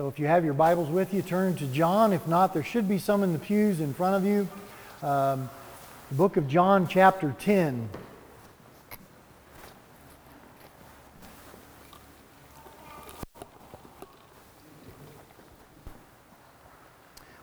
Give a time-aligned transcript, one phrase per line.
[0.00, 2.14] So if you have your Bibles with you, turn to John.
[2.14, 4.48] If not, there should be some in the pews in front of you.
[5.06, 5.50] Um,
[6.08, 7.86] the book of John, chapter 10.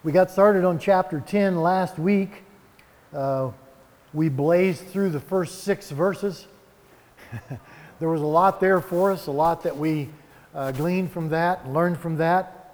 [0.03, 2.41] We got started on chapter 10 last week.
[3.13, 3.51] Uh,
[4.15, 6.47] we blazed through the first six verses.
[7.99, 10.09] there was a lot there for us, a lot that we
[10.57, 12.73] uh, gleaned from that, learned from that.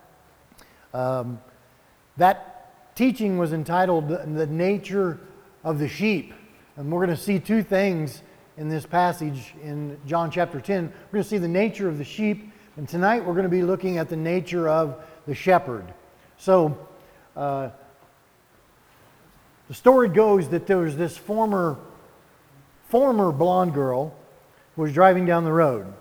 [0.93, 1.41] Um,
[2.16, 5.20] that teaching was entitled The Nature
[5.66, 6.34] of the Sheep.
[6.77, 8.23] And we're going to see two things
[8.58, 10.85] in this passage in John chapter 10.
[10.85, 13.63] We're going to see the nature of the sheep, and tonight we're going to be
[13.63, 15.86] looking at the nature of the shepherd.
[16.38, 16.88] So,
[17.36, 17.70] uh,
[19.67, 21.77] the story goes that there was this former,
[22.89, 24.16] former blonde girl
[24.75, 25.94] who was driving down the road.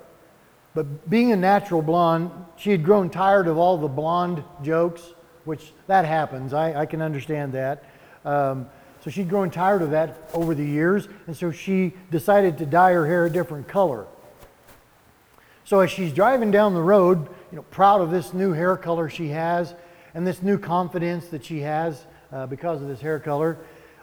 [0.74, 5.02] But being a natural blonde, she had grown tired of all the blonde jokes,
[5.44, 6.54] which that happens.
[6.54, 7.84] I, I can understand that.
[8.24, 8.68] Um,
[9.02, 12.92] so she'd grown tired of that over the years, and so she decided to dye
[12.92, 14.06] her hair a different color.
[15.64, 19.08] So as she's driving down the road, you know, proud of this new hair color
[19.08, 19.74] she has,
[20.14, 23.58] and this new confidence that she has uh, because of this hair color.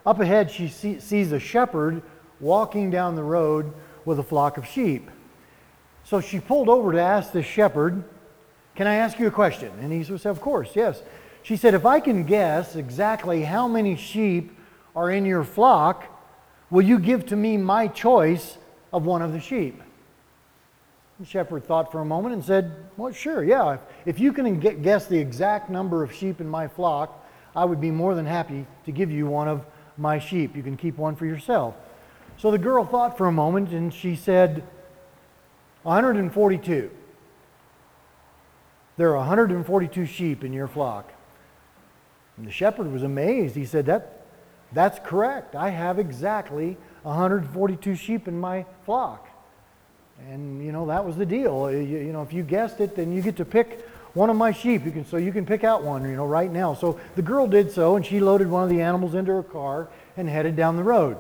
[0.06, 2.02] Up ahead, she see, sees a shepherd
[2.40, 3.74] walking down the road
[4.06, 5.10] with a flock of sheep.
[6.10, 8.04] So she pulled over to ask the shepherd,
[8.74, 9.72] Can I ask you a question?
[9.80, 11.04] And he said, Of course, yes.
[11.44, 14.58] She said, If I can guess exactly how many sheep
[14.96, 16.06] are in your flock,
[16.72, 18.58] will you give to me my choice
[18.92, 19.80] of one of the sheep?
[21.20, 23.78] The shepherd thought for a moment and said, Well, sure, yeah.
[24.08, 27.24] If, you can guess the exact number of sheep in my flock,
[27.56, 29.64] I would be more than happy to give you one of
[29.96, 30.56] my sheep.
[30.56, 31.76] You can keep one for yourself.
[32.38, 34.64] So the girl thought for a moment and she said,
[35.84, 36.92] 142.
[38.98, 41.12] There are 142 sheep in your flock.
[42.38, 43.56] And the shepherd was amazed.
[43.56, 44.26] He said, that,
[44.74, 45.56] That's correct.
[45.56, 49.28] I have exactly 142 sheep in my flock.
[50.30, 51.72] And, you know, that was the deal.
[51.72, 54.52] You, you, know, if you guessed it, then you get to pick one of my
[54.52, 54.84] sheep.
[54.86, 56.74] You can, so you can pick out one, you know, right now.
[56.74, 59.88] So the girl did so, and she loaded one of the animals into her car
[60.18, 61.18] and headed down the road.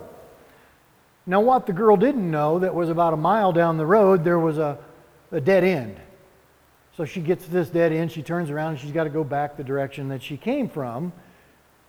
[1.25, 4.40] Now, what the girl didn't know that was about a mile down the road, there
[4.40, 4.78] was a,
[5.31, 5.97] a dead end.
[6.97, 9.24] So she gets to this dead end, she turns around, and she's got to go
[9.24, 11.13] back the direction that she came from.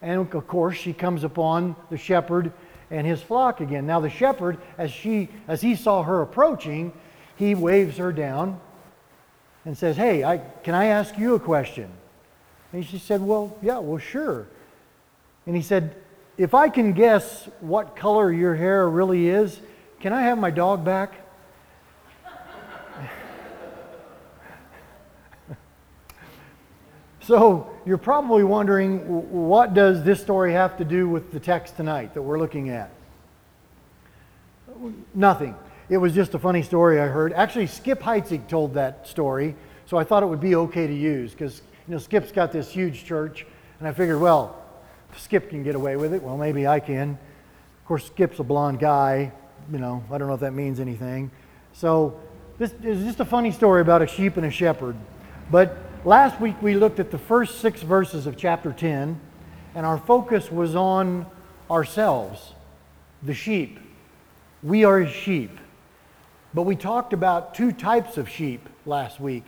[0.02, 2.52] And of course, she comes upon the shepherd
[2.90, 3.86] and his flock again.
[3.86, 6.92] Now the shepherd, as she as he saw her approaching,
[7.36, 8.60] he waves her down
[9.64, 11.90] and says, "Hey, I, can I ask you a question?"
[12.72, 14.46] And she said, "Well, yeah, well, sure."
[15.46, 15.96] And he said,
[16.40, 19.60] "If I can guess what color your hair really is,
[20.00, 21.12] can I have my dog back?"
[27.20, 29.00] So you're probably wondering,
[29.30, 32.90] what does this story have to do with the text tonight that we're looking at?
[35.14, 35.54] Nothing.
[35.90, 37.34] It was just a funny story I heard.
[37.34, 41.32] Actually, Skip Heitzig told that story, so I thought it would be okay to use
[41.32, 43.44] because you know Skip's got this huge church,
[43.78, 44.59] and I figured, well,
[45.16, 46.22] Skip can get away with it.
[46.22, 47.10] Well, maybe I can.
[47.10, 49.32] Of course, Skip's a blonde guy.
[49.70, 51.30] You know, I don't know if that means anything.
[51.72, 52.20] So
[52.58, 54.96] this is just a funny story about a sheep and a shepherd,
[55.50, 59.20] but Last week we looked at the first six verses of chapter 10,
[59.74, 61.26] and our focus was on
[61.70, 62.54] ourselves,
[63.22, 63.78] the sheep.
[64.62, 65.58] We are sheep.
[66.54, 69.44] But we talked about two types of sheep last week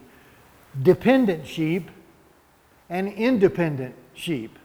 [0.83, 1.91] dependent sheep
[2.91, 4.59] and independent sheep.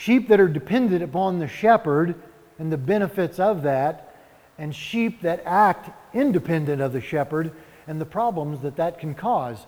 [0.00, 2.14] Sheep that are dependent upon the shepherd
[2.58, 4.16] and the benefits of that,
[4.58, 7.52] and sheep that act independent of the shepherd
[7.86, 9.66] and the problems that that can cause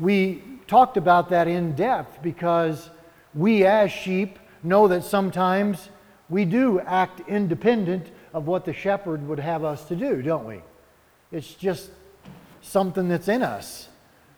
[0.00, 2.90] we talked about that in depth because
[3.34, 5.90] we as sheep know that sometimes
[6.30, 10.62] we do act independent of what the shepherd would have us to do, don't we?
[11.30, 11.90] It's just
[12.62, 13.88] something that's in us.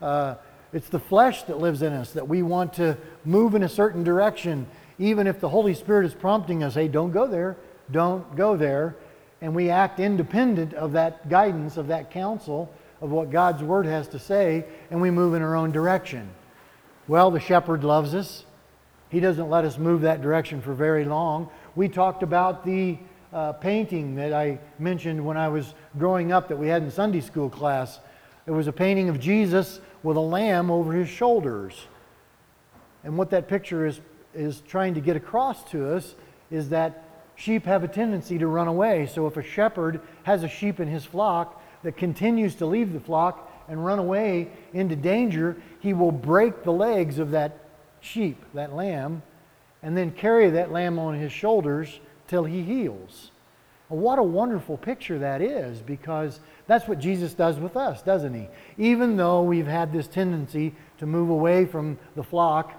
[0.01, 0.35] Uh,
[0.73, 4.03] it's the flesh that lives in us that we want to move in a certain
[4.03, 4.67] direction,
[4.99, 7.57] even if the Holy Spirit is prompting us, hey, don't go there,
[7.91, 8.97] don't go there.
[9.41, 14.07] And we act independent of that guidance, of that counsel, of what God's Word has
[14.09, 16.31] to say, and we move in our own direction.
[17.09, 18.45] Well, the shepherd loves us.
[19.11, 21.51] He doesn't let us move that direction for very long.
[21.75, 22.99] We talked about the
[23.33, 27.21] uh, painting that I mentioned when I was growing up that we had in Sunday
[27.21, 27.99] school class.
[28.47, 31.75] It was a painting of Jesus with a lamb over his shoulders.
[33.05, 34.01] And what that picture is,
[34.35, 36.15] is trying to get across to us
[36.51, 37.05] is that
[37.37, 39.07] sheep have a tendency to run away.
[39.07, 43.01] So if a shepherd has a sheep in his flock, that continues to leave the
[43.01, 47.59] flock and run away into danger, he will break the legs of that
[48.01, 49.23] sheep, that lamb,
[49.83, 53.31] and then carry that lamb on his shoulders till he heals.
[53.89, 58.49] what a wonderful picture that is because that's what Jesus does with us, doesn't he?
[58.79, 62.73] Even though we've had this tendency to move away from the flock,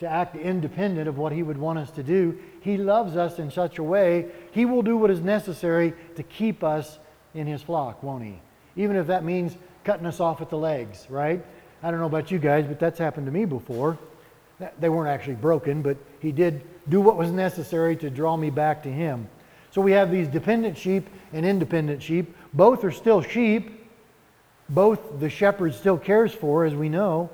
[0.00, 3.50] to act independent of what he would want us to do, he loves us in
[3.50, 6.98] such a way, he will do what is necessary to keep us
[7.34, 8.40] in his flock, won't he?
[8.76, 11.44] Even if that means cutting us off at the legs, right?
[11.82, 13.98] I don't know about you guys, but that's happened to me before.
[14.80, 18.82] They weren't actually broken, but he did do what was necessary to draw me back
[18.84, 19.28] to him.
[19.70, 22.34] So we have these dependent sheep and independent sheep.
[22.52, 23.88] Both are still sheep.
[24.68, 27.30] Both the shepherd still cares for, as we know.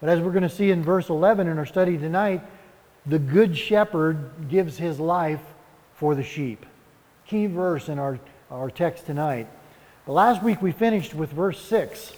[0.00, 2.42] But as we're going to see in verse 11 in our study tonight,
[3.06, 5.40] the good shepherd gives his life
[5.94, 6.66] for the sheep.
[7.26, 8.18] Key verse in our,
[8.50, 9.48] our text tonight.
[10.04, 12.12] But last week we finished with verse 6.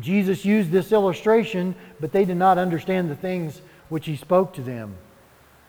[0.00, 4.62] Jesus used this illustration, but they did not understand the things which he spoke to
[4.62, 4.94] them.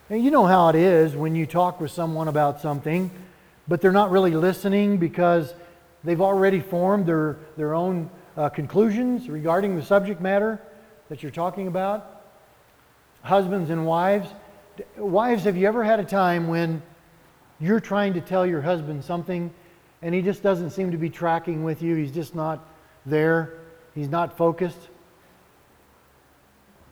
[0.10, 3.10] And you know how it is when you talk with someone about something,
[3.68, 5.54] but they're not really listening because
[6.04, 10.62] they've already formed their, their own uh, conclusions regarding the subject matter
[11.10, 12.24] that you're talking about.
[13.22, 14.30] Husbands and wives.
[14.98, 16.82] Wives, have you ever had a time when
[17.60, 19.54] you're trying to tell your husband something
[20.02, 21.96] and he just doesn't seem to be tracking with you?
[21.96, 22.68] He's just not
[23.06, 23.54] there.
[23.96, 24.90] He's not focused.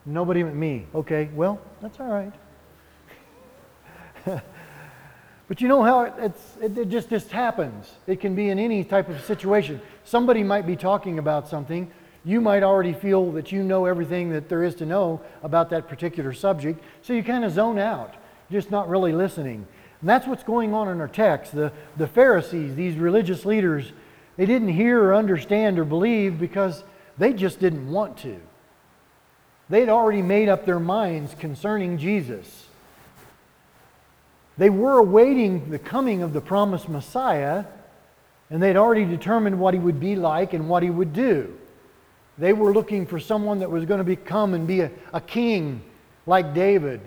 [0.06, 0.86] Nobody but me.
[0.96, 2.34] Okay, well, that's all right.
[5.48, 7.92] but you know how it's, it, it just, just happens.
[8.08, 9.81] It can be in any type of situation.
[10.04, 11.92] Somebody might be talking about something.
[12.23, 15.88] You might already feel that you know everything that there is to know about that
[15.88, 18.13] particular subject, so you kind of zone out,
[18.51, 19.65] just not really listening.
[20.01, 21.53] And that's what's going on in our text.
[21.53, 23.91] The, the Pharisees, these religious leaders,
[24.38, 26.83] they didn't hear or understand or believe because
[27.18, 28.39] they just didn't want to.
[29.69, 32.67] They'd already made up their minds concerning Jesus.
[34.57, 37.65] They were awaiting the coming of the promised Messiah,
[38.50, 41.57] and they'd already determined what he would be like and what he would do.
[42.41, 45.79] They were looking for someone that was going to become and be a, a king
[46.25, 46.99] like David,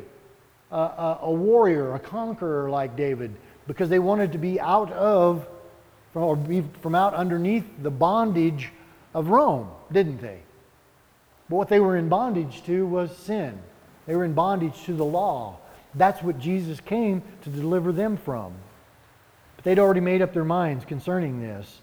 [0.70, 3.34] a, a, a warrior, a conqueror like David,
[3.66, 5.44] because they wanted to be out of,
[6.14, 8.70] or be from out underneath the bondage
[9.12, 10.38] of Rome, didn't they?
[11.50, 13.58] But what they were in bondage to was sin.
[14.06, 15.56] They were in bondage to the law.
[15.96, 18.52] That's what Jesus came to deliver them from.
[19.56, 21.81] But they'd already made up their minds concerning this.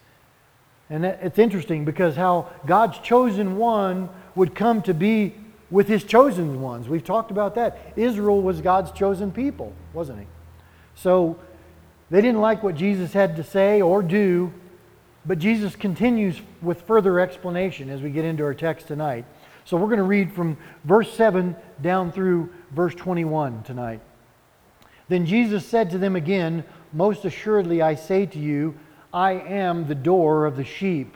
[0.92, 5.34] And it's interesting because how God's chosen one would come to be
[5.72, 6.90] with his chosen ones.
[6.90, 7.94] We've talked about that.
[7.96, 10.26] Israel was God's chosen people, wasn't he?
[10.96, 11.40] So
[12.10, 14.54] they didn't like what Jesus had to say or do,
[15.26, 19.24] but Jesus continues with further explanation as we get into our text tonight.
[19.64, 24.02] So we're going to read from verse 7 down through verse 21 tonight.
[25.08, 28.76] Then Jesus said to them again, Most assuredly I say to you,
[29.14, 31.16] I am the door of the sheep.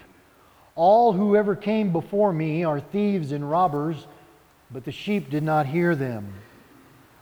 [0.76, 4.08] All who ever came before me are thieves and robbers,
[4.70, 6.34] but the sheep did not hear them.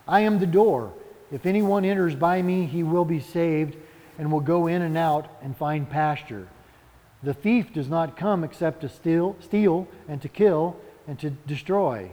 [0.07, 0.93] I am the door.
[1.31, 3.75] If anyone enters by me, he will be saved
[4.17, 6.47] and will go in and out and find pasture.
[7.21, 10.75] The thief does not come except to steal, steal and to kill
[11.07, 12.11] and to destroy.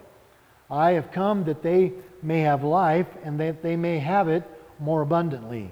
[0.71, 4.45] I have come that they may have life and that they may have it
[4.79, 5.71] more abundantly.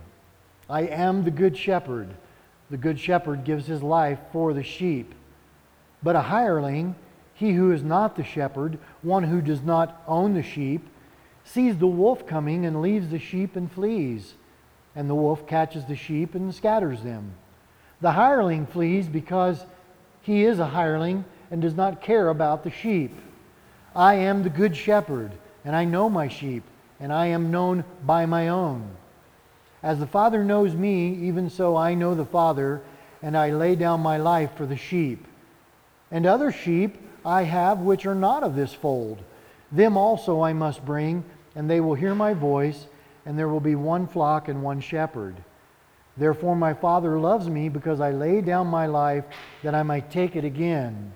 [0.68, 2.08] I am the good shepherd.
[2.70, 5.14] The good shepherd gives his life for the sheep.
[6.02, 6.94] But a hireling,
[7.34, 10.86] he who is not the shepherd, one who does not own the sheep,
[11.44, 14.34] sees the wolf coming and leaves the sheep and flees.
[14.94, 17.32] And the wolf catches the sheep and scatters them.
[18.00, 19.64] The hireling flees because
[20.22, 23.14] he is a hireling and does not care about the sheep.
[23.96, 25.32] I am the good shepherd,
[25.64, 26.62] and I know my sheep,
[27.00, 28.88] and I am known by my own.
[29.82, 32.82] As the Father knows me, even so I know the Father,
[33.22, 35.26] and I lay down my life for the sheep.
[36.10, 39.22] And other sheep I have which are not of this fold.
[39.70, 42.86] Them also I must bring, and they will hear my voice,
[43.26, 45.36] and there will be one flock and one shepherd.
[46.16, 49.24] Therefore, my Father loves me because I lay down my life
[49.62, 51.12] that I might take it again.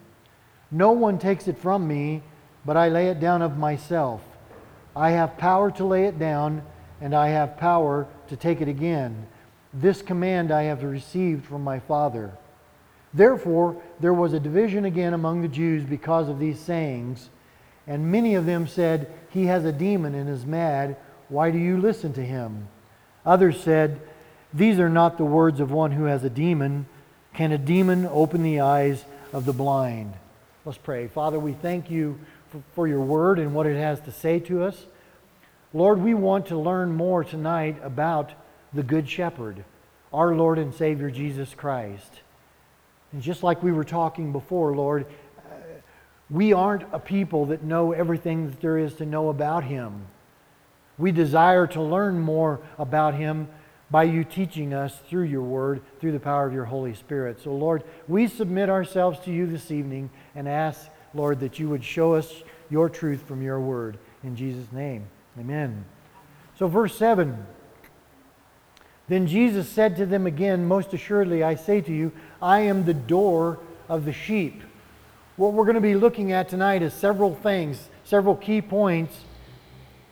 [0.70, 2.22] No one takes it from me,
[2.64, 4.22] but I lay it down of myself.
[4.94, 6.62] I have power to lay it down,
[7.00, 9.26] and I have power to take it again.
[9.72, 12.32] This command I have received from my Father.
[13.14, 17.30] Therefore, there was a division again among the Jews because of these sayings,
[17.86, 20.96] and many of them said, He has a demon and is mad.
[21.28, 22.68] Why do you listen to him?
[23.24, 24.00] Others said,
[24.54, 26.86] these are not the words of one who has a demon.
[27.34, 30.12] Can a demon open the eyes of the blind?
[30.64, 31.08] Let's pray.
[31.08, 32.18] Father, we thank you
[32.50, 34.84] for, for your word and what it has to say to us.
[35.74, 38.32] Lord, we want to learn more tonight about
[38.74, 39.64] the Good Shepherd,
[40.12, 42.20] our Lord and Savior Jesus Christ.
[43.12, 45.06] And just like we were talking before, Lord,
[45.38, 45.54] uh,
[46.28, 50.06] we aren't a people that know everything that there is to know about Him.
[50.98, 53.48] We desire to learn more about Him
[53.90, 57.40] by you teaching us through your word, through the power of your Holy Spirit.
[57.42, 61.84] So, Lord, we submit ourselves to you this evening and ask, Lord, that you would
[61.84, 63.96] show us your truth from your word.
[64.22, 65.06] In Jesus' name.
[65.38, 65.84] Amen.
[66.58, 67.46] So, verse 7
[69.08, 72.94] Then Jesus said to them again, Most assuredly, I say to you, I am the
[72.94, 73.58] door
[73.88, 74.62] of the sheep.
[75.36, 79.24] What we're going to be looking at tonight is several things, several key points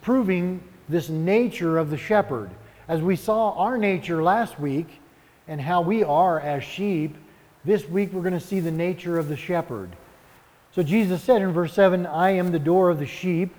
[0.01, 2.51] proving this nature of the shepherd.
[2.89, 5.01] As we saw our nature last week
[5.47, 7.17] and how we are as sheep,
[7.65, 9.95] this week we're going to see the nature of the shepherd.
[10.73, 13.55] So Jesus said in verse 7 I am the door of the sheep.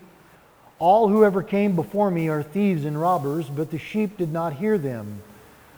[0.81, 4.53] All who ever came before me are thieves and robbers, but the sheep did not
[4.53, 5.21] hear them.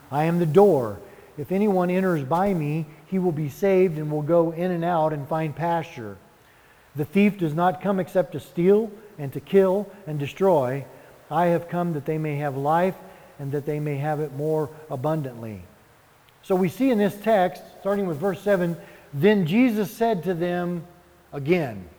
[0.09, 0.97] I am the door.
[1.37, 5.11] If anyone enters by me, he will be saved and will go in and out
[5.11, 6.15] and find pasture.
[6.95, 10.85] The thief does not come except to steal and to kill and destroy.
[11.29, 12.95] I have come that they may have life
[13.39, 15.63] and that they may have it more abundantly.
[16.43, 18.77] So we see in this text, starting with verse 7,
[19.13, 20.85] then Jesus said to them
[21.33, 21.89] again,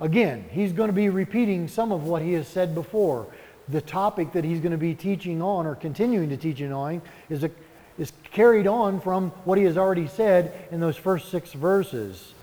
[0.00, 3.26] Again, he's going to be repeating some of what he has said before.
[3.68, 7.44] The topic that he's going to be teaching on or continuing to teach on is,
[7.44, 7.50] a,
[7.98, 12.34] is carried on from what he has already said in those first six verses.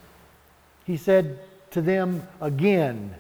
[0.86, 1.40] He said
[1.72, 3.16] to them again.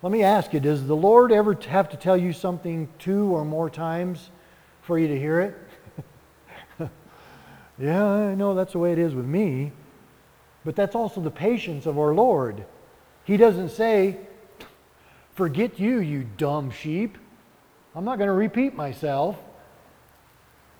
[0.00, 3.44] Let me ask you, does the Lord ever have to tell you something two or
[3.44, 4.30] more times
[4.82, 5.56] for you to hear it?
[7.78, 9.72] yeah, I know that's the way it is with me.
[10.64, 12.64] But that's also the patience of our Lord.
[13.24, 14.18] He doesn't say,
[15.34, 17.16] Forget you, you dumb sheep.
[17.94, 19.38] I'm not going to repeat myself.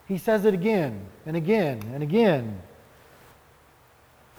[0.07, 2.61] He says it again and again and again.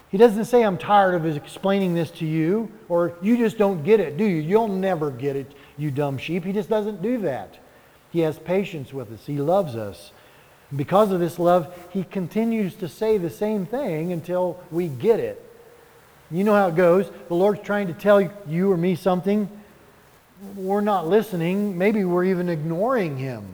[0.10, 4.00] He doesn't say, I'm tired of explaining this to you, or you just don't get
[4.00, 4.42] it, do you?
[4.42, 6.44] You'll never get it, you dumb sheep.
[6.44, 7.58] He just doesn't do that.
[8.12, 10.12] He has patience with us, He loves us.
[10.76, 15.53] because of this love, He continues to say the same thing until we get it.
[16.34, 17.12] You know how it goes.
[17.28, 19.48] The Lord's trying to tell you or me something.
[20.56, 21.78] We're not listening.
[21.78, 23.46] Maybe we're even ignoring Him.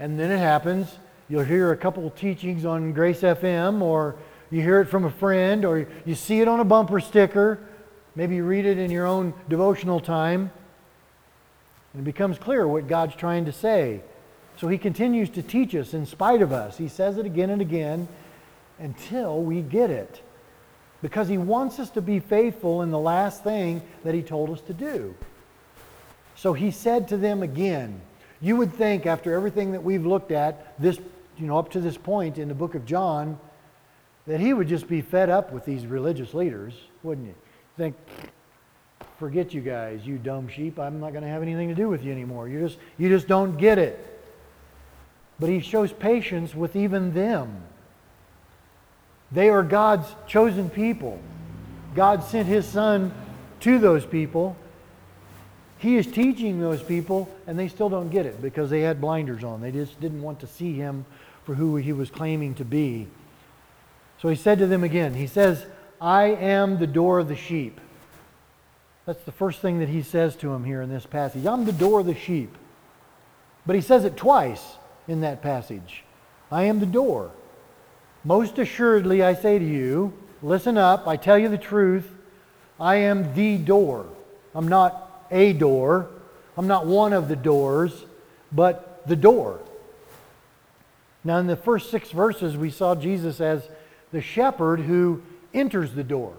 [0.00, 0.92] And then it happens.
[1.28, 4.16] You'll hear a couple teachings on Grace FM, or
[4.50, 7.60] you hear it from a friend, or you see it on a bumper sticker.
[8.16, 10.50] Maybe you read it in your own devotional time.
[11.92, 14.00] And it becomes clear what God's trying to say.
[14.56, 16.76] So He continues to teach us in spite of us.
[16.76, 18.08] He says it again and again
[18.80, 20.22] until we get it
[21.02, 24.60] because he wants us to be faithful in the last thing that he told us
[24.62, 25.14] to do.
[26.36, 28.00] So he said to them again,
[28.40, 30.98] you would think after everything that we've looked at this,
[31.36, 33.38] you know, up to this point in the book of John,
[34.26, 37.34] that he would just be fed up with these religious leaders, wouldn't you?
[37.76, 37.96] Think,
[39.18, 40.78] forget you guys, you dumb sheep.
[40.78, 42.48] I'm not going to have anything to do with you anymore.
[42.48, 44.04] You just, you just don't get it.
[45.40, 47.62] But he shows patience with even them.
[49.30, 51.20] They are God's chosen people.
[51.94, 53.12] God sent his son
[53.60, 54.56] to those people.
[55.78, 59.44] He is teaching those people, and they still don't get it because they had blinders
[59.44, 59.60] on.
[59.60, 61.04] They just didn't want to see him
[61.44, 63.06] for who he was claiming to be.
[64.20, 65.64] So he said to them again, He says,
[66.00, 67.80] I am the door of the sheep.
[69.06, 71.46] That's the first thing that he says to him here in this passage.
[71.46, 72.54] I'm the door of the sheep.
[73.64, 76.04] But he says it twice in that passage.
[76.50, 77.30] I am the door.
[78.28, 82.06] Most assuredly, I say to you, listen up, I tell you the truth,
[82.78, 84.04] I am the door.
[84.54, 86.10] I'm not a door,
[86.54, 88.04] I'm not one of the doors,
[88.52, 89.60] but the door.
[91.24, 93.66] Now, in the first six verses, we saw Jesus as
[94.12, 95.22] the shepherd who
[95.54, 96.34] enters the door.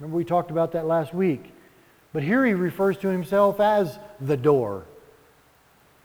[0.00, 1.52] Remember, we talked about that last week.
[2.14, 4.86] But here he refers to himself as the door.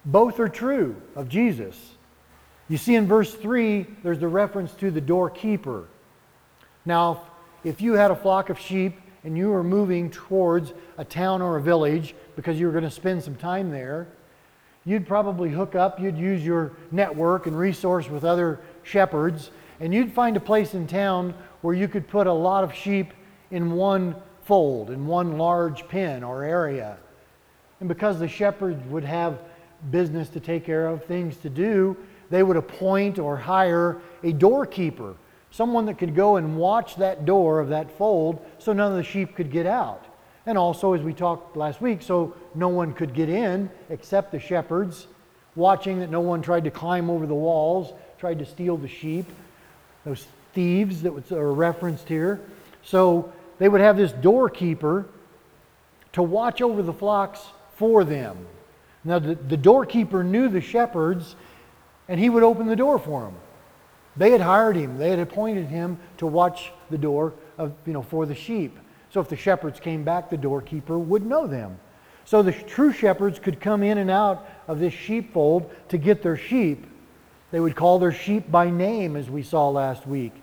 [0.04, 1.78] Both are true of Jesus.
[2.72, 5.90] You see in verse 3, there's the reference to the doorkeeper.
[6.86, 7.24] Now,
[7.66, 11.58] if you had a flock of sheep and you were moving towards a town or
[11.58, 14.08] a village because you were going to spend some time there,
[14.86, 19.52] you'd probably hook up, you'd use your network and resource with other shepherds,
[19.82, 23.12] and you'd find a place in town where you could put a lot of sheep
[23.52, 26.98] in one fold, in one large pen or area.
[27.82, 29.40] And because the shepherds would have
[29.90, 31.98] business to take care of, things to do,
[32.32, 35.16] they would appoint or hire a doorkeeper
[35.52, 39.04] Someone that could go and watch that door of that fold so none of the
[39.04, 40.06] sheep could get out.
[40.46, 44.40] And also, as we talked last week, so no one could get in except the
[44.40, 45.08] shepherds,
[45.56, 49.26] watching that no one tried to climb over the walls, tried to steal the sheep,
[50.06, 52.40] those thieves that are referenced here.
[52.84, 55.06] So they would have this doorkeeper
[56.14, 57.46] to watch over the flocks
[57.76, 58.48] for them.
[59.04, 61.36] Now, the, the doorkeeper knew the shepherds,
[62.12, 63.36] and he would open the door for them.
[64.18, 68.02] They had hired him, they had appointed him to watch the door of, you know,
[68.02, 68.78] for the sheep.
[69.12, 71.80] So if the shepherds came back, the doorkeeper would know them.
[72.26, 76.36] So the true shepherds could come in and out of this sheepfold to get their
[76.36, 76.86] sheep.
[77.50, 80.34] They would call their sheep by name, as we saw last week,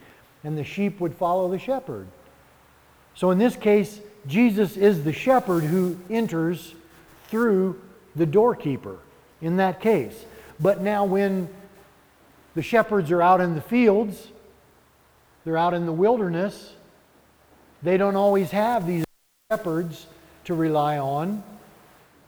[0.45, 2.07] and the sheep would follow the shepherd.
[3.15, 6.75] So in this case, Jesus is the shepherd who enters
[7.29, 7.79] through
[8.17, 8.97] the doorkeeper
[9.43, 10.25] in that case.
[10.61, 11.49] But now, when
[12.55, 14.29] the shepherds are out in the fields,
[15.45, 16.75] they're out in the wilderness,
[17.83, 19.05] they don't always have these
[19.51, 20.07] shepherds
[20.45, 21.43] to rely on.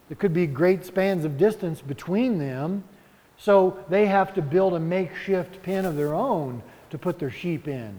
[0.08, 2.84] There could be great spans of distance between them.
[3.38, 7.66] So they have to build a makeshift pen of their own to put their sheep
[7.66, 7.94] in.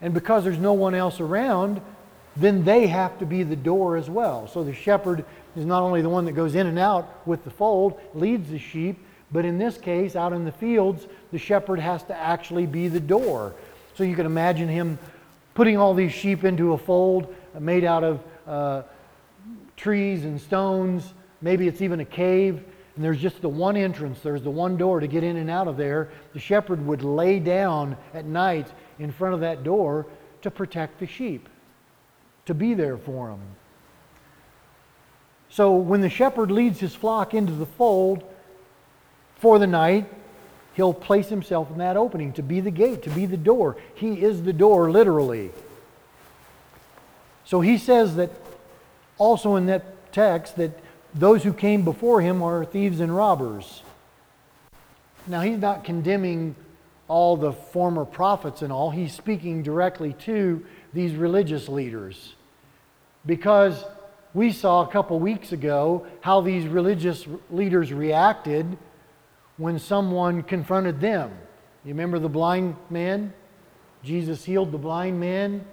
[0.00, 1.80] And because there's no one else around,
[2.36, 4.48] then they have to be the door as well.
[4.48, 7.50] So the shepherd is not only the one that goes in and out with the
[7.50, 8.98] fold, leads the sheep,
[9.34, 13.00] but in this case, out in the fields, the shepherd has to actually be the
[13.00, 13.52] door.
[13.96, 14.96] So you can imagine him
[15.54, 18.82] putting all these sheep into a fold made out of uh,
[19.76, 21.14] trees and stones.
[21.42, 22.62] Maybe it's even a cave,
[22.94, 25.66] and there's just the one entrance, there's the one door to get in and out
[25.66, 26.10] of there.
[26.32, 28.68] The shepherd would lay down at night
[29.00, 30.06] in front of that door
[30.42, 31.48] to protect the sheep,
[32.46, 33.40] to be there for them.
[35.48, 38.22] So when the shepherd leads his flock into the fold
[39.36, 40.06] for the night,
[40.74, 43.76] he'll place himself in that opening to be the gate, to be the door.
[43.94, 45.50] He is the door, literally.
[47.44, 48.30] So he says that
[49.18, 50.78] also in that text that
[51.14, 53.82] those who came before him are thieves and robbers.
[55.26, 56.54] Now, he's not condemning
[57.06, 62.34] all the former prophets and all, he's speaking directly to these religious leaders.
[63.26, 63.84] Because
[64.32, 68.76] we saw a couple weeks ago how these religious leaders reacted
[69.56, 71.30] when someone confronted them.
[71.84, 73.32] You remember the blind man?
[74.02, 75.64] Jesus healed the blind man.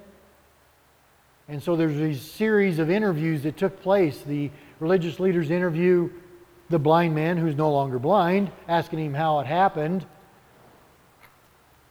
[1.48, 4.22] And so there's these series of interviews that took place.
[4.22, 6.10] The religious leaders interview
[6.70, 10.06] the blind man who's no longer blind, asking him how it happened.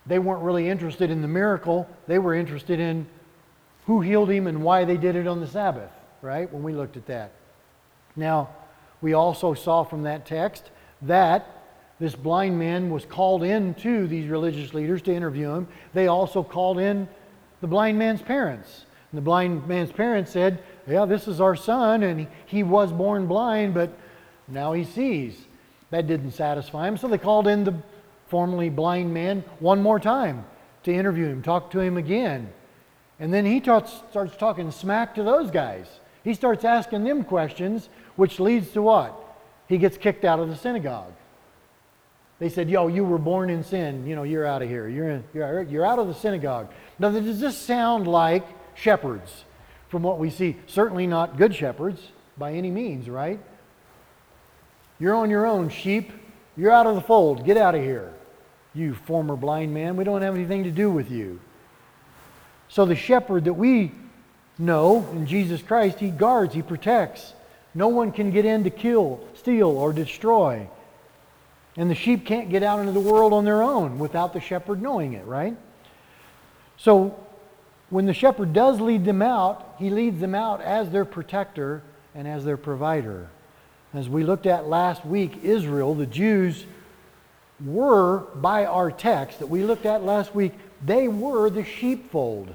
[0.06, 3.06] They weren't really interested in the miracle, they were interested in
[3.86, 5.90] who healed him and why they did it on the Sabbath,
[6.22, 6.50] right?
[6.52, 7.32] When we looked at that.
[8.16, 8.50] Now,
[9.00, 10.70] we also saw from that text
[11.02, 11.59] that
[12.00, 15.68] this blind man was called in to these religious leaders to interview him.
[15.92, 17.06] They also called in
[17.60, 18.86] the blind man's parents.
[19.12, 23.26] And the blind man's parents said, Yeah, this is our son, and he was born
[23.26, 23.90] blind, but
[24.48, 25.36] now he sees.
[25.90, 27.74] That didn't satisfy him, so they called in the
[28.28, 30.44] formerly blind man one more time
[30.84, 32.50] to interview him, talk to him again.
[33.18, 34.02] And then he starts
[34.38, 35.86] talking smack to those guys.
[36.24, 39.14] He starts asking them questions, which leads to what?
[39.68, 41.12] He gets kicked out of the synagogue.
[42.40, 44.06] They said, Yo, you were born in sin.
[44.06, 44.88] You know, you're out of here.
[44.88, 46.72] You're, in, you're, you're out of the synagogue.
[46.98, 49.44] Now, does this sound like shepherds
[49.88, 50.56] from what we see?
[50.66, 52.00] Certainly not good shepherds
[52.38, 53.38] by any means, right?
[54.98, 56.10] You're on your own, sheep.
[56.56, 57.44] You're out of the fold.
[57.44, 58.12] Get out of here.
[58.74, 59.96] You former blind man.
[59.96, 61.40] We don't have anything to do with you.
[62.68, 63.92] So, the shepherd that we
[64.58, 67.34] know in Jesus Christ, he guards, he protects.
[67.74, 70.68] No one can get in to kill, steal, or destroy.
[71.76, 74.82] And the sheep can't get out into the world on their own without the shepherd
[74.82, 75.56] knowing it, right?
[76.76, 77.18] So
[77.90, 81.82] when the shepherd does lead them out, he leads them out as their protector
[82.14, 83.28] and as their provider.
[83.94, 86.64] As we looked at last week, Israel, the Jews,
[87.64, 90.52] were, by our text that we looked at last week,
[90.84, 92.54] they were the sheepfold.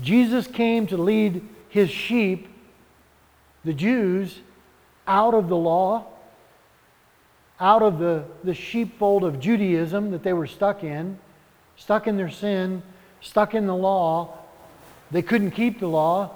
[0.00, 2.48] Jesus came to lead his sheep,
[3.64, 4.40] the Jews,
[5.06, 6.06] out of the law
[7.60, 11.18] out of the, the sheepfold of Judaism that they were stuck in,
[11.76, 12.82] stuck in their sin,
[13.20, 14.38] stuck in the law.
[15.10, 16.30] They couldn't keep the law.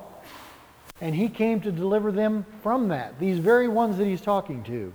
[1.01, 4.93] And he came to deliver them from that, these very ones that he's talking to.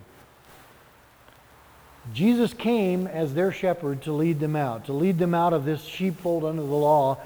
[2.14, 5.84] Jesus came as their shepherd to lead them out, to lead them out of this
[5.84, 7.18] sheepfold under the law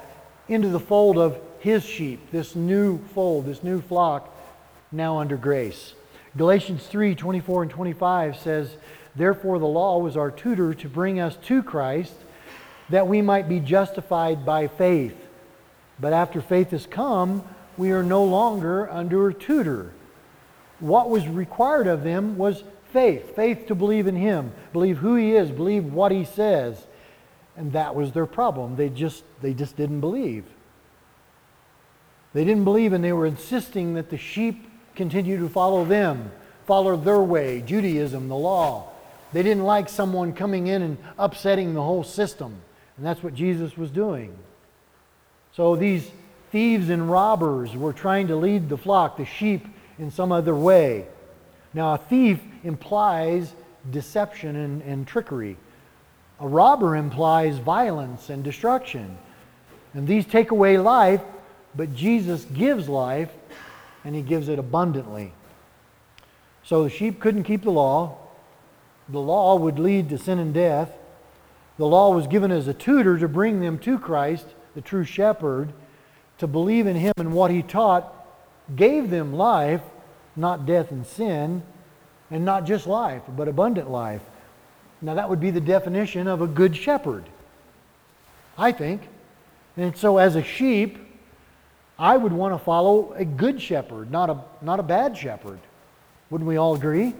[0.47, 4.35] into the fold of his sheep, this new fold, this new flock,
[4.91, 5.93] now under grace.
[6.37, 8.75] Galatians 3 24 and 25 says,
[9.15, 12.13] Therefore, the law was our tutor to bring us to Christ,
[12.89, 15.17] that we might be justified by faith.
[15.99, 17.43] But after faith has come,
[17.77, 19.91] we are no longer under a tutor.
[20.79, 22.63] What was required of them was
[22.93, 26.85] faith faith to believe in Him, believe who He is, believe what He says.
[27.57, 28.77] And that was their problem.
[28.77, 30.45] They just, they just didn't believe.
[32.33, 36.31] They didn't believe, and they were insisting that the sheep continue to follow them,
[36.65, 38.89] follow their way, Judaism, the law.
[39.33, 42.55] They didn't like someone coming in and upsetting the whole system.
[42.97, 44.35] And that's what Jesus was doing.
[45.53, 46.09] So these
[46.51, 49.65] thieves and robbers were trying to lead the flock, the sheep,
[49.99, 51.05] in some other way.
[51.73, 53.53] Now, a thief implies
[53.91, 55.57] deception and, and trickery.
[56.39, 59.17] A robber implies violence and destruction.
[59.93, 61.21] And these take away life,
[61.75, 63.29] but Jesus gives life,
[64.03, 65.33] and he gives it abundantly.
[66.63, 68.17] So the sheep couldn't keep the law.
[69.09, 70.91] The law would lead to sin and death.
[71.77, 75.73] The law was given as a tutor to bring them to Christ, the true shepherd,
[76.37, 78.13] to believe in him and what he taught
[78.75, 79.81] gave them life,
[80.35, 81.63] not death and sin,
[82.29, 84.21] and not just life, but abundant life.
[85.01, 87.25] Now, that would be the definition of a good shepherd,
[88.57, 89.01] I think.
[89.75, 90.97] And so, as a sheep,
[92.01, 95.59] I would want to follow a good shepherd, not a, not a bad shepherd.
[96.31, 97.13] Wouldn't we all agree?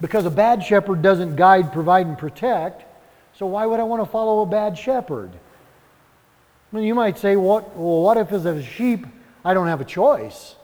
[0.00, 2.84] Because a bad shepherd doesn't guide, provide, and protect.
[3.38, 5.30] So, why would I want to follow a bad shepherd?
[6.72, 9.06] Well, you might say, what, well, what if as a sheep
[9.44, 10.56] I don't have a choice?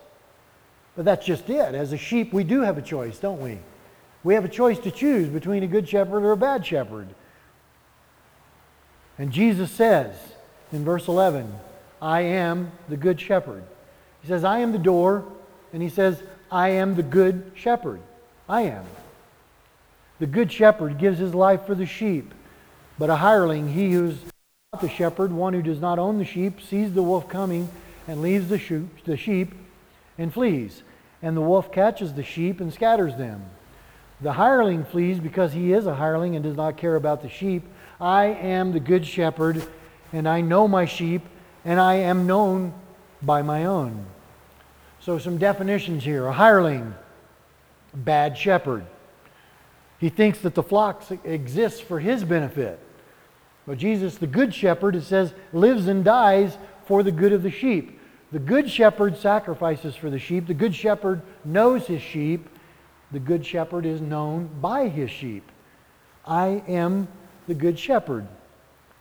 [0.96, 1.76] But that's just it.
[1.76, 3.60] As a sheep, we do have a choice, don't we?
[4.24, 7.06] We have a choice to choose between a good shepherd or a bad shepherd.
[9.16, 10.16] And Jesus says
[10.72, 11.52] in verse 11,
[12.00, 13.64] I am the good shepherd.
[14.22, 15.24] He says, I am the door,
[15.72, 18.00] and he says, I am the good shepherd.
[18.48, 18.84] I am.
[20.18, 22.34] The good shepherd gives his life for the sheep,
[22.98, 24.18] but a hireling, he who's
[24.72, 27.68] not the shepherd, one who does not own the sheep, sees the wolf coming
[28.06, 29.54] and leaves the sheep, the sheep
[30.16, 30.82] and flees
[31.22, 33.44] and the wolf catches the sheep and scatters them.
[34.20, 37.64] The hireling flees because he is a hireling and does not care about the sheep.
[38.00, 39.62] I am the good shepherd,
[40.12, 41.22] and I know my sheep,
[41.64, 42.72] and I am known
[43.22, 44.06] by my own.
[45.00, 46.94] So, some definitions here a hireling,
[47.94, 48.84] bad shepherd.
[49.98, 52.78] He thinks that the flock exists for his benefit.
[53.66, 57.50] But Jesus, the good shepherd, it says, lives and dies for the good of the
[57.50, 58.00] sheep.
[58.30, 60.46] The good shepherd sacrifices for the sheep.
[60.46, 62.48] The good shepherd knows his sheep.
[63.10, 65.50] The good shepherd is known by his sheep.
[66.26, 67.08] I am
[67.46, 68.26] the good shepherd.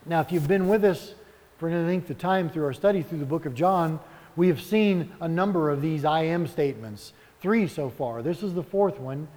[0.06, 1.14] Now, if you've been with us
[1.58, 4.00] for any length of time through our study through the book of John,
[4.36, 7.14] we have seen a number of these I am statements.
[7.42, 8.22] Three so far.
[8.22, 9.28] This is the fourth one.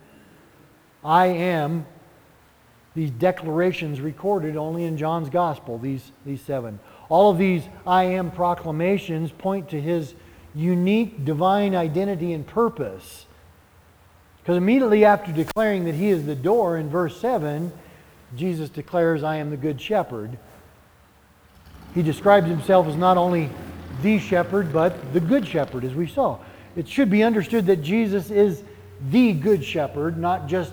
[1.03, 1.87] I am.
[2.95, 6.81] These declarations recorded only in John's gospel, these, these seven.
[7.09, 10.15] All of these I am proclamations point to his
[10.55, 13.27] unique divine identity and purpose.
[14.43, 17.73] Because immediately after declaring that he is the door in verse 7,
[18.37, 20.39] Jesus declares, I am the good shepherd.
[21.95, 23.51] He describes himself as not only
[24.03, 26.39] the shepherd, but the good shepherd, as we saw.
[26.77, 28.63] It should be understood that Jesus is
[29.11, 30.73] the good shepherd, not just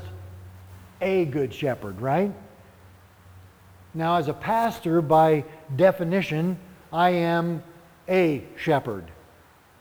[1.02, 2.32] a good shepherd, right?
[3.94, 5.44] Now, as a pastor, by
[5.76, 6.58] definition,
[6.94, 7.64] I am
[8.08, 9.06] a shepherd,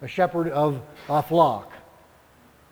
[0.01, 1.73] a shepherd of a flock.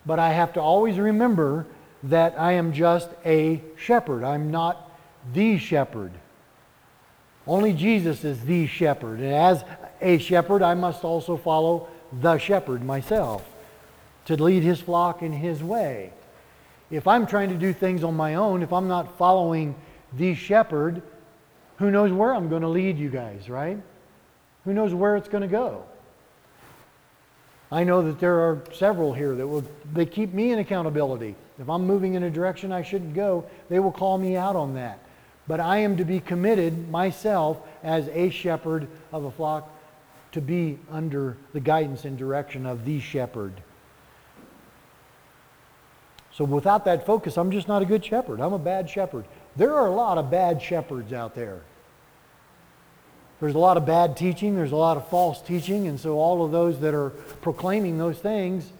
[0.05, 1.65] But I have to always remember
[2.03, 4.23] that I am just a shepherd.
[4.23, 4.91] I'm not
[5.33, 6.11] the shepherd.
[7.47, 9.19] Only Jesus is the shepherd.
[9.19, 9.63] And as
[10.01, 11.87] a shepherd, I must also follow
[12.21, 13.47] the shepherd myself
[14.25, 16.11] to lead his flock in his way.
[16.89, 19.75] If I'm trying to do things on my own, if I'm not following
[20.13, 21.01] the shepherd,
[21.77, 23.77] who knows where I'm going to lead you guys, right?
[24.63, 25.83] Who knows where it's going to go?
[27.71, 31.35] I know that there are several here that will they keep me in accountability.
[31.59, 34.75] If I'm moving in a direction I shouldn't go, they will call me out on
[34.75, 34.99] that.
[35.47, 39.71] But I am to be committed myself as a shepherd of a flock
[40.31, 43.53] to be under the guidance and direction of the shepherd.
[46.33, 48.41] So without that focus, I'm just not a good shepherd.
[48.41, 49.25] I'm a bad shepherd.
[49.55, 51.61] There are a lot of bad shepherds out there.
[53.39, 56.43] There's a lot of bad teaching, there's a lot of false teaching, and so all
[56.43, 58.71] of those that are proclaiming those things,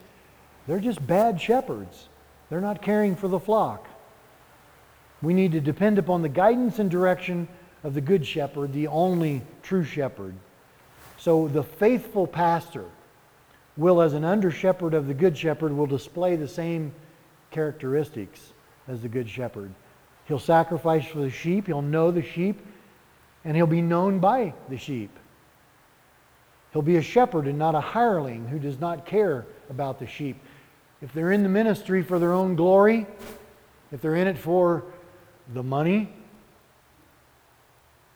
[0.65, 2.07] they're just bad shepherds.
[2.49, 3.87] They're not caring for the flock.
[5.21, 7.47] We need to depend upon the guidance and direction
[7.83, 10.35] of the good shepherd, the only true shepherd.
[11.17, 12.85] So the faithful pastor
[13.77, 16.91] will, as an under shepherd of the good shepherd, will display the same
[17.51, 18.53] characteristics
[18.87, 19.71] as the good shepherd.
[20.25, 21.67] He'll sacrifice for the sheep.
[21.67, 22.59] He'll know the sheep.
[23.45, 25.11] and he'll be known by the sheep.
[26.73, 30.37] He'll be a shepherd and not a hireling who does not care about the sheep.
[31.01, 33.05] If they're in the ministry for their own glory,
[33.91, 34.83] if they're in it for
[35.53, 36.09] the money,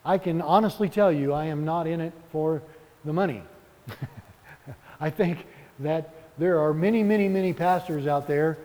[0.04, 2.62] I can honestly tell you I am not in it for
[3.06, 3.44] the money.
[5.00, 5.46] I think
[5.80, 8.58] that there are many, many, many pastors out there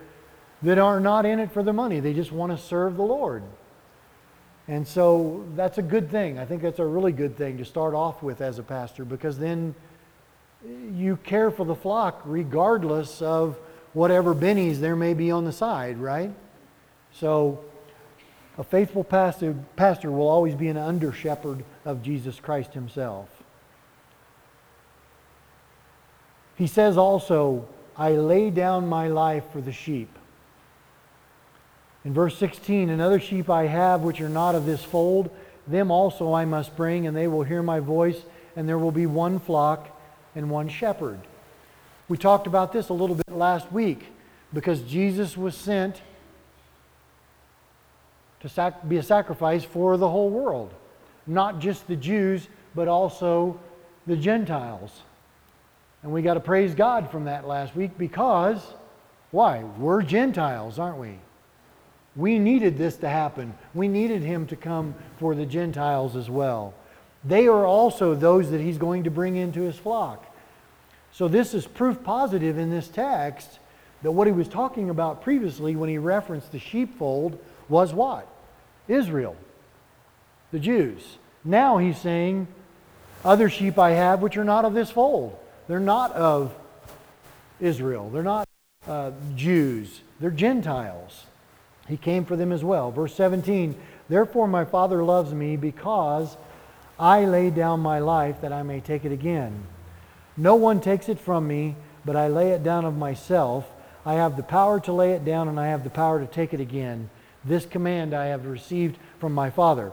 [0.63, 1.99] that are not in it for the money.
[1.99, 3.43] They just want to serve the Lord.
[4.67, 6.39] And so that's a good thing.
[6.39, 9.37] I think that's a really good thing to start off with as a pastor because
[9.37, 9.75] then
[10.93, 13.57] you care for the flock regardless of
[13.93, 16.31] whatever bennies there may be on the side, right?
[17.11, 17.63] So
[18.57, 19.55] a faithful pastor,
[20.11, 23.29] will always be an under shepherd of Jesus Christ himself.
[26.55, 30.09] He says also, I lay down my life for the sheep.
[32.05, 35.29] In verse 16, another sheep I have which are not of this fold,
[35.67, 38.21] them also I must bring, and they will hear my voice,
[38.55, 39.89] and there will be one flock
[40.35, 41.19] and one shepherd.
[42.07, 44.05] We talked about this a little bit last week
[44.53, 46.01] because Jesus was sent
[48.45, 50.71] to sac- be a sacrifice for the whole world,
[51.25, 53.59] not just the Jews, but also
[54.05, 55.01] the Gentiles.
[56.03, 58.61] And we got to praise God from that last week because,
[59.31, 59.63] why?
[59.79, 61.17] We're Gentiles, aren't we?
[62.15, 63.51] We needed this to happen.
[63.73, 66.75] We needed him to come for the Gentiles as well.
[67.23, 70.23] They are also those that he's going to bring into his flock.
[71.11, 73.57] So, this is proof positive in this text
[74.03, 78.27] that what he was talking about previously when he referenced the sheepfold was what?
[78.87, 79.35] Israel,
[80.51, 81.17] the Jews.
[81.43, 82.47] Now he's saying,
[83.23, 85.37] Other sheep I have which are not of this fold.
[85.67, 86.53] They're not of
[87.59, 88.09] Israel.
[88.09, 88.47] They're not
[88.87, 90.01] uh, Jews.
[90.19, 91.25] They're Gentiles.
[91.87, 92.91] He came for them as well.
[92.91, 93.75] Verse 17
[94.07, 96.37] Therefore my Father loves me because
[96.99, 99.63] I lay down my life that I may take it again.
[100.37, 103.65] No one takes it from me, but I lay it down of myself.
[104.05, 106.53] I have the power to lay it down, and I have the power to take
[106.53, 107.09] it again.
[107.45, 109.91] This command I have received from my Father.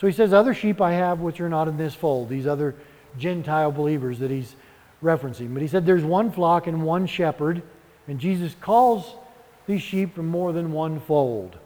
[0.00, 2.74] So he says, Other sheep I have which are not in this fold, these other
[3.18, 4.54] Gentile believers that he's
[5.02, 5.52] referencing.
[5.52, 7.62] But he said there's one flock and one shepherd,
[8.06, 9.14] and Jesus calls
[9.66, 11.56] these sheep from more than one fold.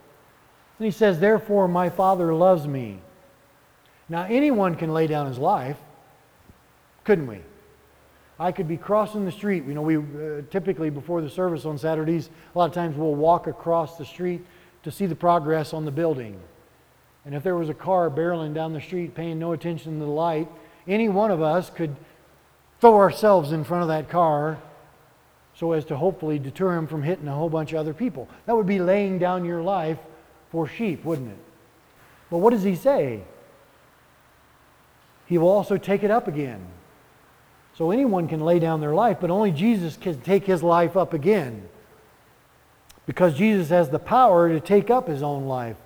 [0.79, 2.99] And he says, Therefore, my Father loves me.
[4.09, 5.79] Now, anyone can lay down his life,
[7.05, 7.39] couldn't we?
[8.39, 9.65] I could be crossing the street.
[9.65, 13.15] You know, we uh, typically before the service on Saturdays, a lot of times we'll
[13.15, 14.45] walk across the street
[14.83, 16.39] to see the progress on the building.
[17.25, 20.11] And if there was a car barreling down the street paying no attention to the
[20.11, 20.49] light,
[20.89, 21.95] any one of us could
[22.81, 24.59] throw ourselves in front of that car
[25.55, 28.29] so as to hopefully deter him from hitting a whole bunch of other people.
[28.47, 29.99] That would be laying down your life
[30.51, 31.39] for sheep, wouldn't it?
[32.31, 33.23] But what does he say?
[35.27, 36.67] He will also take it up again.
[37.75, 41.15] So anyone can lay down their life, but only Jesus can take his life up
[41.15, 41.69] again.
[43.07, 45.77] Because Jesus has the power to take up his own life.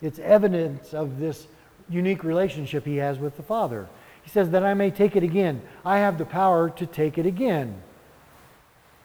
[0.00, 1.46] It's evidence of this
[1.88, 3.88] unique relationship he has with the Father.
[4.22, 5.62] He says, That I may take it again.
[5.84, 7.82] I have the power to take it again.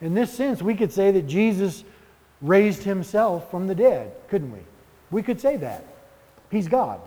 [0.02, 1.84] In this sense, we could say that Jesus
[2.42, 4.60] raised himself from the dead, couldn't we?
[5.10, 5.86] We could say that.
[6.52, 7.02] He's God.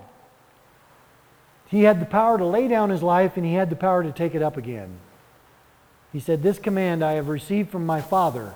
[1.69, 4.11] He had the power to lay down his life and he had the power to
[4.11, 4.99] take it up again.
[6.13, 8.55] He said, This command I have received from my Father.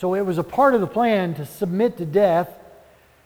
[0.00, 2.48] So it was a part of the plan to submit to death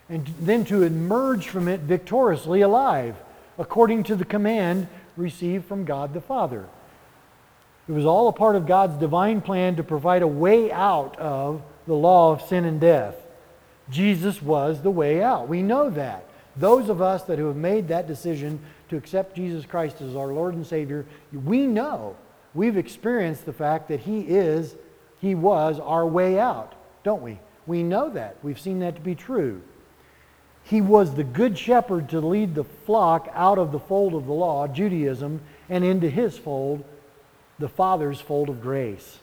[0.09, 3.15] and then to emerge from it victoriously alive
[3.57, 6.67] according to the command received from God the Father.
[7.89, 11.63] It was all a part of God's divine plan to provide a way out of
[11.87, 13.15] the law of sin and death.
[13.89, 15.49] Jesus was the way out.
[15.49, 16.25] We know that.
[16.57, 18.59] Those of us that have made that decision
[18.89, 22.17] to accept Jesus Christ as our Lord and Savior, we know,
[22.53, 24.75] we've experienced the fact that He is,
[25.25, 27.39] He was our way out, don't we?
[27.67, 28.37] We know that.
[28.43, 29.63] We've seen that to be true.
[30.65, 34.35] He was the good shepherd to lead the flock out of the fold of the
[34.35, 36.85] law, Judaism, and into his fold,
[37.59, 39.21] the Father's fold of grace.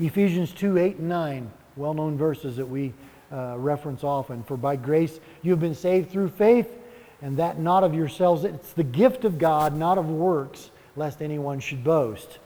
[0.00, 2.94] Ephesians 2 8 and 9, well known verses that we
[3.30, 4.42] uh, reference often.
[4.42, 6.78] For by grace you have been saved through faith,
[7.20, 8.44] and that not of yourselves.
[8.44, 12.38] It's the gift of God, not of works, lest anyone should boast.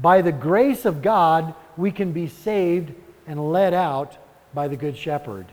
[0.00, 2.92] By the grace of God, we can be saved
[3.26, 4.16] and led out
[4.54, 5.46] by the Good Shepherd.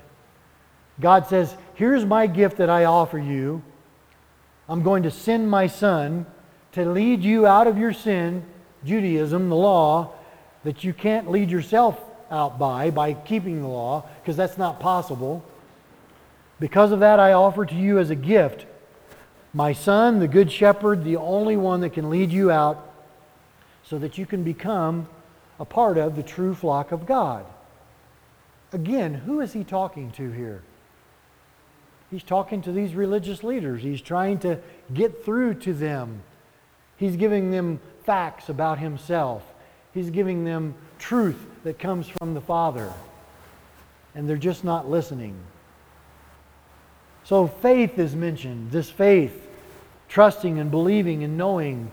[0.99, 3.62] God says, Here's my gift that I offer you.
[4.67, 6.25] I'm going to send my son
[6.73, 8.43] to lead you out of your sin,
[8.86, 10.13] Judaism, the law,
[10.63, 11.99] that you can't lead yourself
[12.30, 15.43] out by, by keeping the law, because that's not possible.
[16.60, 18.65] Because of that, I offer to you as a gift
[19.52, 22.88] My son, the good shepherd, the only one that can lead you out
[23.89, 25.08] so that you can become
[25.60, 27.45] a part of the true flock of God.
[28.71, 30.62] Again, who is he talking to here?
[32.12, 33.82] He's talking to these religious leaders.
[33.82, 34.60] He's trying to
[34.93, 36.21] get through to them.
[36.97, 39.43] He's giving them facts about himself.
[39.93, 42.93] He's giving them truth that comes from the Father.
[44.13, 45.36] And they're just not listening.
[47.23, 48.71] So faith is mentioned.
[48.71, 49.47] This faith,
[50.08, 51.91] trusting and believing and knowing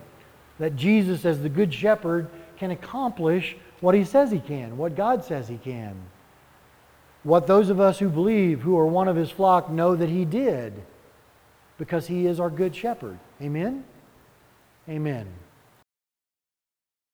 [0.59, 5.25] that Jesus, as the Good Shepherd, can accomplish what he says he can, what God
[5.25, 5.95] says he can.
[7.23, 10.25] What those of us who believe, who are one of his flock, know that he
[10.25, 10.73] did
[11.77, 13.19] because he is our Good Shepherd.
[13.43, 13.85] Amen?
[14.89, 15.27] Amen.